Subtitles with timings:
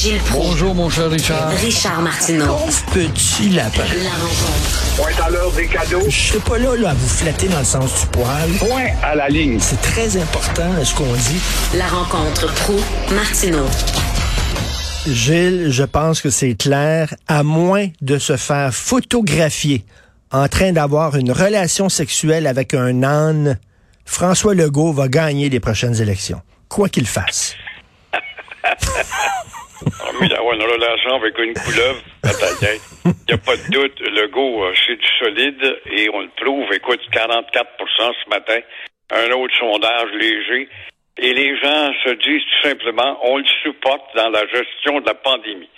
[0.00, 0.46] Gilles Proulx.
[0.46, 1.50] Bonjour, mon cher Richard.
[1.60, 2.56] Richard Martineau.
[2.94, 3.82] Petit lapin.
[3.82, 4.96] La rencontre.
[4.96, 6.04] Point à l'heure des cadeaux.
[6.08, 8.48] Je serai pas là, là à vous flatter dans le sens du poil.
[8.60, 9.58] Point à la ligne.
[9.58, 11.40] C'est très important ce qu'on dit.
[11.74, 12.76] La rencontre pro
[13.12, 13.66] martineau
[15.08, 19.84] Gilles, je pense que c'est clair, à moins de se faire photographier
[20.30, 23.58] en train d'avoir une relation sexuelle avec un âne,
[24.04, 27.56] François Legault va gagner les prochaines élections, quoi qu'il fasse.
[30.20, 34.00] Mais d'avoir une relation avec une couleuvre, il n'y a pas de doute.
[34.00, 36.72] Legault, euh, c'est du solide et on le prouve.
[36.72, 37.64] Écoute, 44%
[38.24, 38.60] ce matin.
[39.10, 40.68] Un autre sondage léger.
[41.18, 45.14] Et les gens se disent tout simplement, on le supporte dans la gestion de la
[45.14, 45.70] pandémie.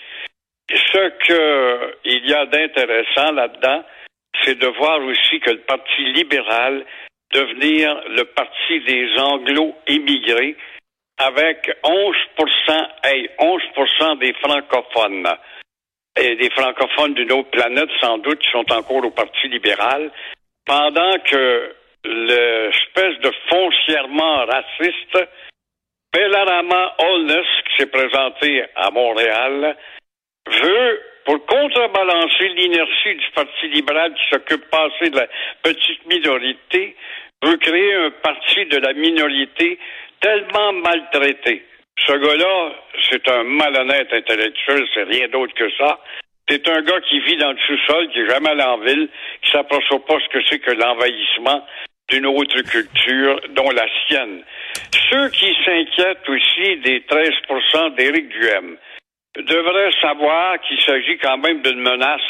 [0.70, 3.84] Ce qu'il y a d'intéressant là-dedans,
[4.44, 6.84] c'est de voir aussi que le Parti libéral
[7.32, 10.56] devenir le parti des anglo-immigrés
[11.20, 12.16] avec 11
[13.04, 13.62] hey, 11
[14.20, 15.28] des francophones.
[16.16, 20.10] Et des francophones d'une autre planète sans doute qui sont encore au Parti libéral,
[20.66, 25.28] pendant que l'espèce de foncièrement raciste
[26.12, 29.76] Bellarama Holness, qui s'est présenté à Montréal,
[30.48, 35.28] veut, pour contrebalancer l'inertie du Parti libéral qui s'occupe pas assez de la
[35.62, 36.96] petite minorité,
[37.42, 39.78] veut créer un parti de la minorité
[40.20, 41.64] tellement maltraité.
[42.06, 42.72] Ce gars-là,
[43.10, 46.00] c'est un malhonnête intellectuel, c'est rien d'autre que ça.
[46.48, 49.08] C'est un gars qui vit dans le sous-sol, qui est jamais allé en ville,
[49.42, 51.64] qui s'approche pas ce que c'est que l'envahissement
[52.10, 54.42] d'une autre culture, dont la sienne.
[55.10, 58.76] Ceux qui s'inquiètent aussi des 13% d'Éric Duhem
[59.36, 62.20] devraient savoir qu'il s'agit quand même d'une menace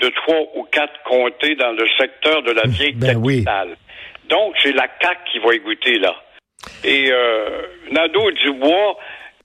[0.00, 3.76] de trois ou quatre comtés dans le secteur de la vieille ben capitale.
[4.28, 6.14] Donc, c'est la CAQ qui va écouter là.
[6.84, 8.98] Et euh, Nadeau Dubois,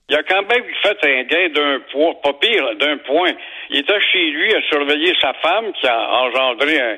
[0.08, 3.32] il a quand même fait un gain d'un point, pas pire, d'un point.
[3.70, 6.96] Il était chez lui à surveiller sa femme qui a engendré un,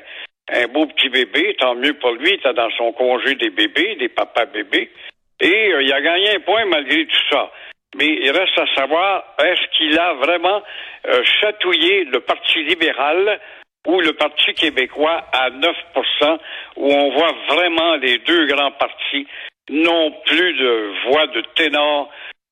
[0.49, 3.95] un beau petit bébé, tant mieux pour lui, il était dans son congé des bébés,
[3.95, 4.91] des papas bébés.
[5.39, 7.51] Et euh, il a gagné un point malgré tout ça.
[7.97, 10.61] Mais il reste à savoir, est-ce qu'il a vraiment
[11.07, 13.39] euh, chatouillé le Parti libéral
[13.85, 16.37] ou le Parti québécois à 9%
[16.77, 19.27] où on voit vraiment les deux grands partis
[19.69, 22.09] n'ont plus de voix de ténor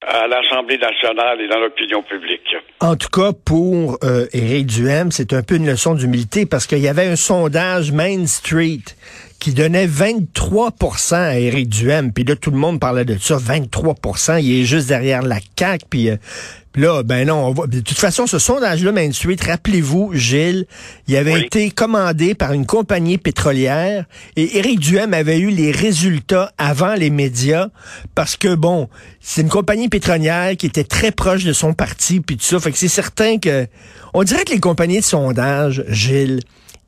[0.07, 2.55] à l'Assemblée nationale et dans l'opinion publique.
[2.81, 6.79] En tout cas, pour euh, Éric Duhem, c'est un peu une leçon d'humilité parce qu'il
[6.79, 8.83] y avait un sondage Main Street
[9.39, 12.13] qui donnait 23% à Éric Duhem.
[12.13, 15.85] Puis là, tout le monde parlait de ça, 23% Il est juste derrière la CAQ.
[15.89, 16.17] Puis euh,
[16.75, 17.67] là, ben non, on va...
[17.67, 20.65] de toute façon, ce sondage-là, Main Street, rappelez-vous, Gilles,
[21.07, 26.51] il avait été commandé par une compagnie pétrolière et Éric Duhem avait eu les résultats
[26.57, 27.67] avant les médias
[28.15, 28.89] parce que, bon,
[29.21, 32.59] c'est une compagnie pétrolière qui était très proche de son parti, puis tout ça.
[32.59, 33.67] Fait que c'est certain que...
[34.13, 36.41] On dirait que les compagnies de sondage, Gilles,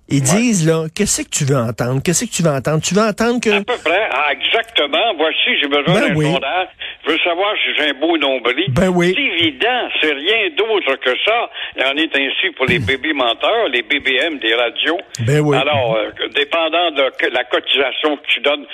[0.07, 2.01] ils disent, là, qu'est-ce que tu veux entendre?
[2.03, 2.81] Qu'est-ce que tu veux entendre?
[2.81, 3.49] Tu veux entendre que...
[3.49, 5.13] À peu près, ah, exactement.
[5.17, 6.31] Voici, j'ai besoin Ben d'un oui.
[6.31, 6.67] sondage.
[7.05, 8.65] Je veux savoir si j'ai un beau nombril.
[8.69, 9.13] Ben oui.
[9.15, 11.49] C'est évident, c'est rien d'autre que ça.
[11.77, 14.99] Il en est ainsi pour les bébés menteurs, les BBM des radios.
[15.25, 15.57] Ben oui.
[15.57, 18.65] Alors, euh, dépendant de la cotisation que tu donnes,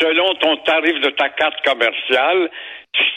[0.00, 2.48] selon ton tarif de ta carte commerciale,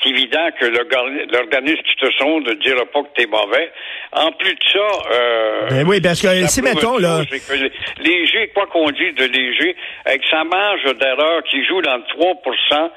[0.03, 3.71] c'est évident que l'orga- l'organisme qui te sonde ne dira pas que t'es mauvais.
[4.11, 8.67] En plus de ça, euh, Ben oui, parce que, si, mettons, là- que Léger, quoi
[8.67, 9.75] qu'on dise de Léger,
[10.05, 12.91] avec sa marge d'erreur qui joue dans le 3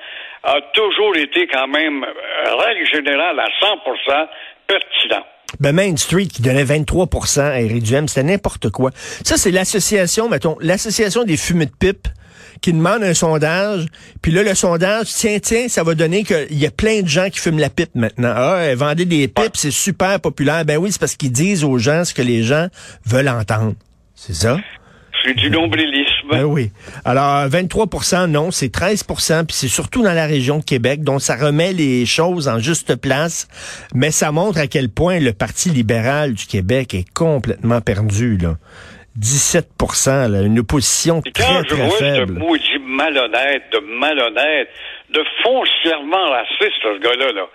[0.45, 4.29] a toujours été quand même, euh, règle générale, à 100%
[4.67, 5.25] pertinent.
[5.61, 7.07] Ben Main Street qui donnait 23
[7.39, 8.91] à Éric Duhem, c'était n'importe quoi.
[8.95, 12.09] Ça, c'est l'association, mettons, l'association des fumées de pipe
[12.63, 13.87] qui demande un sondage,
[14.23, 17.29] puis là, le sondage, tiens, tiens, ça va donner qu'il y a plein de gens
[17.29, 18.33] qui fument la pipe maintenant.
[18.35, 20.65] Ah, vendez des pipes, c'est super populaire.
[20.65, 22.69] Ben oui, c'est parce qu'ils disent aux gens ce que les gens
[23.05, 23.75] veulent entendre.
[24.15, 24.59] C'est ça?
[25.25, 26.29] C'est du nombrilisme.
[26.31, 26.71] Ben oui.
[27.05, 31.37] Alors, 23% non, c'est 13% puis c'est surtout dans la région de Québec, donc ça
[31.37, 33.49] remet les choses en juste place,
[33.95, 38.57] mais ça montre à quel point le Parti libéral du Québec est complètement perdu, là.
[39.17, 39.69] 17
[40.07, 42.39] là, une opposition Et très, quand je très vois faible.
[42.39, 44.69] maudit malhonnête, de malhonnête,
[45.11, 47.47] de foncièrement raciste, ce gars-là, là.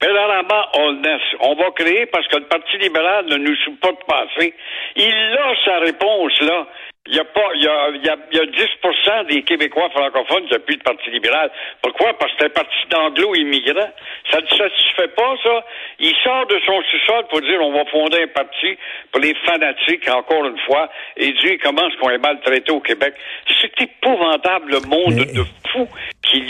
[0.00, 4.54] Bellarama Holness, on va créer parce que le Parti libéral ne nous supporte pas assez.
[4.96, 6.66] Il a sa réponse, là.
[7.10, 9.42] Il y a pas, il y a, il y a, il y a 10 des
[9.42, 11.50] Québécois francophones qui appuient le Parti libéral.
[11.82, 12.14] Pourquoi?
[12.14, 13.90] Parce que c'est un parti d'anglo-immigrants.
[14.30, 15.64] Ça ne satisfait pas, ça.
[15.98, 18.78] Il sort de son sous-sol pour dire on va fonder un parti
[19.10, 23.14] pour les fanatiques, encore une fois, et dire comment est-ce qu'on est maltraité au Québec.
[23.60, 25.42] C'est épouvantable, le monde Mais- de
[25.72, 25.88] fous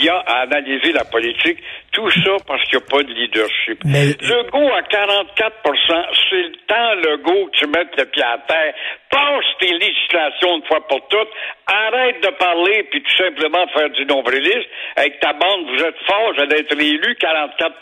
[0.03, 1.59] y a à analyser la politique.
[1.91, 3.79] Tout ça parce qu'il n'y a pas de leadership.
[3.85, 8.73] Mais- Legault à 44% c'est le temps, Legault, que tu mettes le pied à terre.
[9.09, 11.29] Passe tes législations une fois pour toutes.
[11.67, 14.69] Arrête de parler puis tout simplement faire du nombrilisme.
[14.95, 17.75] Avec ta bande, vous êtes fort, vous allez être élu 44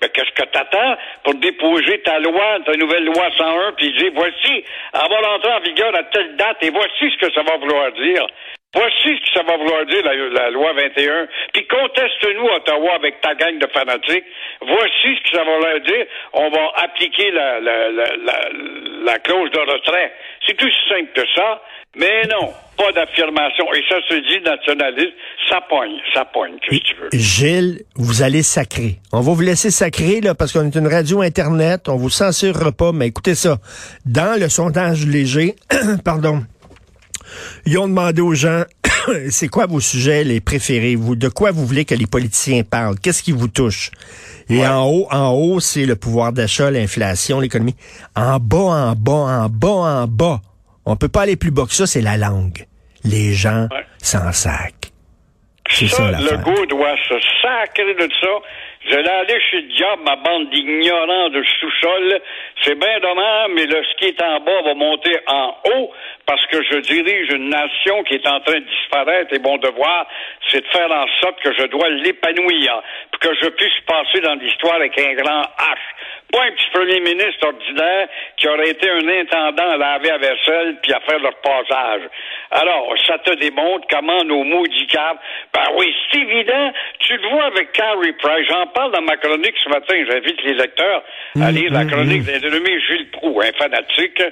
[0.00, 4.64] Mais qu'est-ce que t'attends pour déposer ta loi, ta nouvelle loi 101 puis dire voici,
[4.94, 7.92] elle va rentrer en vigueur à telle date et voici ce que ça va vouloir
[7.92, 8.26] dire.
[8.74, 11.28] Voici ce que ça va vouloir dire, la, loi 21.
[11.52, 14.24] Puis conteste-nous, Ottawa, avec ta gang de fanatiques.
[14.62, 16.06] Voici ce que ça va vouloir dire.
[16.32, 18.48] On va appliquer la, la, la, la,
[19.04, 20.12] la clause de retrait.
[20.46, 21.60] C'est tout simple que ça.
[21.94, 22.48] Mais non,
[22.78, 23.66] pas d'affirmation.
[23.74, 25.12] Et ça se dit nationaliste.
[25.50, 27.08] Ça pogne, ça pogne, que tu veux?
[27.12, 28.96] Gilles, vous allez sacrer.
[29.12, 31.90] On va vous laisser sacrer là, parce qu'on est une radio Internet.
[31.90, 33.58] On vous censurera pas, mais écoutez ça.
[34.06, 35.56] Dans le sondage léger,
[36.04, 36.40] pardon,
[37.66, 38.64] ils ont demandé aux gens,
[39.30, 40.96] c'est quoi vos sujets les préférés?
[40.96, 42.98] Vous, de quoi vous voulez que les politiciens parlent?
[42.98, 43.90] Qu'est-ce qui vous touche?
[44.48, 44.66] Et Ouais.
[44.66, 47.76] en haut, en haut, c'est le pouvoir d'achat, l'inflation, l'économie.
[48.16, 50.40] En bas, en bas, en bas, en bas.
[50.84, 52.66] On peut pas aller plus bas que ça, c'est la langue.
[53.04, 53.84] Les gens Ouais.
[54.02, 54.72] s'en sacent.
[55.70, 58.28] C'est ça, ça, le goût doit se sacrer de ça.
[58.84, 62.20] Je l'ai allé chez le diable, ma bande d'ignorants de sous-sol.
[62.64, 65.92] C'est bien dommage, mais le, qui est en bas va monter en haut
[66.26, 70.06] parce que je dirige une nation qui est en train de disparaître et mon devoir,
[70.48, 72.82] c'est de faire en sorte que je dois l'épanouir,
[73.12, 75.78] pour que je puisse passer dans l'histoire avec un grand H.
[76.32, 80.76] Pas un petit premier ministre ordinaire qui aurait été un intendant à laver à vaisselle
[80.82, 82.02] puis à faire leur passage.
[82.50, 85.18] Alors, ça te démontre comment nos maudits caves...
[85.52, 86.72] Ben oui, c'est évident.
[87.00, 88.46] Tu le vois avec Carrie Price.
[88.48, 89.94] J'en parle dans ma chronique ce matin.
[90.10, 91.02] J'invite les lecteurs
[91.40, 94.22] à lire la chronique d'un dénommé Gilles Proux, un fanatique.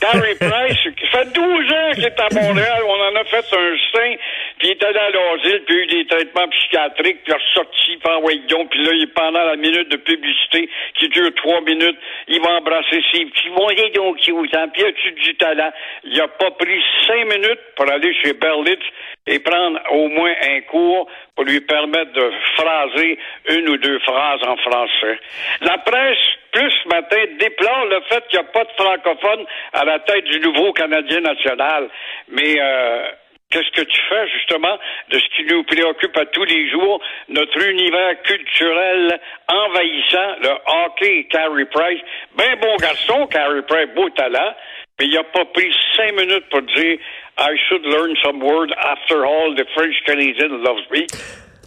[0.00, 0.78] Carrie Price,
[1.12, 2.82] ça fait 12 ans qu'il est à Montréal.
[2.86, 4.14] On en a fait un sein.
[4.60, 7.30] Puis il est allé à l'asile, puis il a eu des traitements psychiatriques, puis il
[7.32, 8.40] est ressorti, puis envoyé
[8.70, 10.68] puis là, il pendant la minute de publicité
[10.98, 11.96] qui dure trois minutes,
[12.28, 14.18] il va embrasser ses petits, bon, il est donc
[14.52, 15.72] hein, puis as-tu du talent?
[16.04, 18.82] Il a pas pris cinq minutes pour aller chez Berlitz
[19.26, 23.18] et prendre au moins un cours pour lui permettre de phraser
[23.48, 25.18] une ou deux phrases en français.
[25.62, 26.18] La presse,
[26.52, 30.24] plus ce matin, déplore le fait qu'il n'y a pas de francophone à la tête
[30.24, 31.88] du nouveau Canadien national.
[32.28, 33.10] Mais euh,
[33.50, 34.78] Qu'est-ce que tu fais justement
[35.10, 41.26] de ce qui nous préoccupe à tous les jours, notre univers culturel envahissant, le hockey,
[41.28, 42.00] Carey Price?
[42.36, 44.54] Ben bon garçon, Carey Price, beau talent,
[45.00, 46.98] mais il n'a pas pris cinq minutes pour dire
[47.38, 51.06] I should learn some words after all the French Canadian loves me.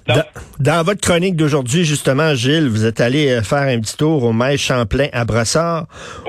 [0.08, 0.24] Dans,
[0.60, 4.34] dans votre chronique d'aujourd'hui, justement, Gilles, vous êtes allé euh, faire un petit tour au
[4.34, 5.86] Maïs Champlain à Brossard.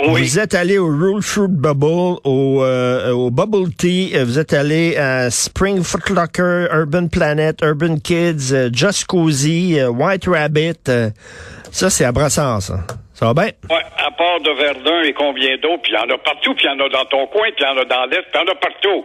[0.07, 0.23] Oui.
[0.23, 4.13] Vous êtes allé au Rule Fruit Bubble, au, euh, au Bubble Tea.
[4.15, 10.27] euh, Vous êtes allé à Spring Footlocker, Urban Planet, Urban Kids, euh, Just Cozy, White
[10.27, 10.75] Rabbit.
[11.71, 12.79] ça, c'est à Brossard, ça.
[13.15, 13.51] Ça va bien?
[13.71, 16.67] Ouais, à part de Verdun et combien d'autres, puis il y en a partout, puis
[16.67, 18.35] il y en a dans ton coin, puis il y en a dans l'Est, puis
[18.35, 19.05] il y en a partout.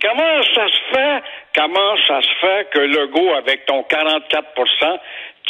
[0.00, 1.22] Comment ça se fait,
[1.54, 4.54] comment ça se fait que Legault, avec ton 44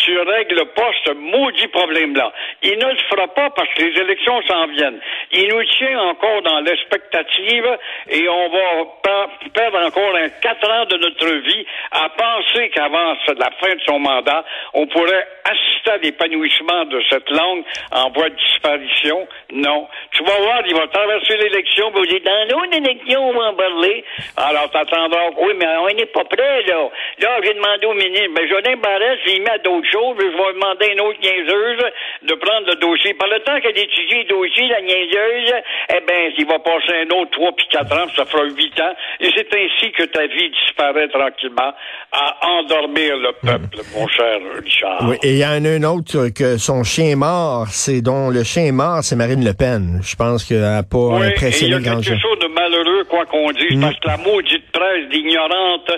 [0.06, 2.32] tu règles pas ce maudit problème-là.
[2.62, 5.00] Il ne le fera pas parce que les élections s'en viennent.
[5.32, 7.76] Il nous tient encore dans l'expectative
[8.08, 13.14] et on va per- perdre encore un quatre ans de notre vie à penser qu'avant
[13.36, 14.44] la fin de son mandat,
[14.74, 19.26] on pourrait assister à l'épanouissement de cette langue en voie de disparition.
[19.52, 19.88] Non.
[20.12, 23.46] Tu vas voir, il va traverser l'élection, il va dire, dans l'autre élection, on va
[23.50, 24.04] en parler.
[24.36, 26.88] Alors, t'attendras, oui, mais on n'est pas prêt, là.
[27.18, 30.52] Là, j'ai demandé au ministre, ben, Jolin Barrette, j'ai mis à d'autres choses, je vais
[30.54, 31.84] demander à une autre niaiseuse
[32.22, 33.14] de prendre le dossier.
[33.14, 35.52] Par le temps qu'elle étudie le dossier, la niaiseuse,
[35.90, 38.78] eh ben, il va passer un autre trois puis quatre ans, puis ça fera huit
[38.80, 38.94] ans.
[39.20, 41.72] Et c'est ainsi que ta vie disparaît tranquillement
[42.12, 45.04] à endormir le peuple, mon cher Richard.
[45.08, 48.00] Oui, et il y en a un autre euh, que son chien est mort, c'est
[48.00, 50.00] dont le chien est mort, c'est Marine Le Pen.
[50.02, 52.20] Je pense qu'elle n'a pas Oui, et il y impressionné a quelque chose.
[52.20, 55.90] chose de malheureux, quoi qu'on dise, parce que la maudite presse d'ignorante,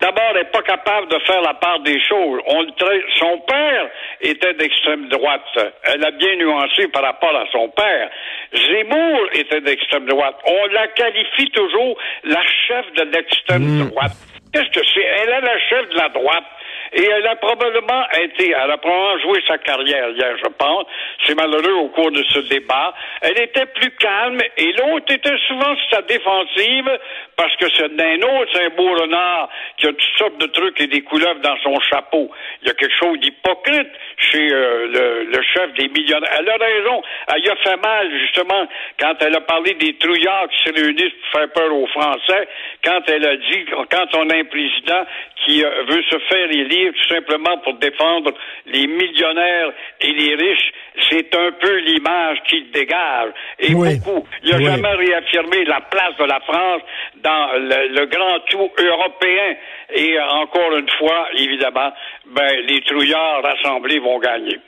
[0.00, 2.40] d'abord, n'est pas capable de faire la part des choses.
[2.46, 3.88] On le traite- son père
[4.20, 5.44] était d'extrême droite.
[5.84, 8.10] Elle a bien nuancé par rapport à son père.
[8.52, 10.36] Zemmour était d'extrême droite.
[10.44, 14.12] On la qualifie toujours la chef de l'extrême droite.
[14.52, 15.00] Qu'est-ce que c'est?
[15.04, 16.44] Elle est la chef de la droite.
[16.92, 20.86] Et elle a probablement été, elle a probablement joué sa carrière hier, je pense.
[21.26, 22.94] C'est malheureux au cours de ce débat.
[23.22, 26.98] Elle était plus calme et l'autre était souvent sur sa défensive
[27.36, 30.80] parce que c'est un autre, c'est un beau renard qui a toutes sortes de trucs
[30.80, 32.30] et des couleuvres dans son chapeau.
[32.62, 36.30] Il y a quelque chose d'hypocrite chez euh, le, chef des millionnaires.
[36.38, 37.02] Elle a raison.
[37.34, 38.66] Elle a fait mal, justement,
[38.98, 42.48] quand elle a parlé des trouillards qui se réunissent pour faire peur aux Français,
[42.84, 45.06] quand elle a dit, quand on a un président
[45.44, 48.32] qui euh, veut se faire élire tout simplement pour défendre
[48.66, 50.72] les millionnaires et les riches,
[51.10, 53.30] c'est un peu l'image qu'il dégage.
[53.58, 53.98] Et Oui.
[54.04, 54.26] beaucoup.
[54.42, 54.64] Il n'a Oui.
[54.66, 56.82] jamais réaffirmé la place de la France
[57.16, 59.54] dans le, le grand tout européen.
[59.94, 61.92] Et encore une fois, évidemment,
[62.26, 64.58] ben, les trouillards rassemblés vont gagner.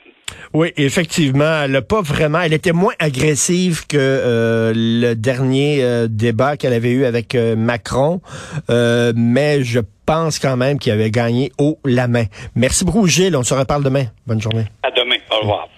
[0.53, 6.07] Oui, effectivement, elle a pas vraiment, elle était moins agressive que euh, le dernier euh,
[6.09, 8.21] débat qu'elle avait eu avec euh, Macron,
[8.69, 12.25] mais je pense quand même qu'il avait gagné haut la main.
[12.55, 14.05] Merci beaucoup Gilles, on se reparle demain.
[14.27, 14.65] Bonne journée.
[14.83, 15.17] À demain.
[15.31, 15.69] Au revoir.